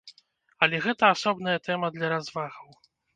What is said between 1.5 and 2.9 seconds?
тэма для развагаў.